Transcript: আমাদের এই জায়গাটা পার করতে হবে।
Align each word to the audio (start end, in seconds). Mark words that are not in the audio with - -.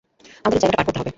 আমাদের 0.43 0.57
এই 0.57 0.61
জায়গাটা 0.63 0.77
পার 0.77 0.85
করতে 0.87 0.99
হবে। 1.01 1.09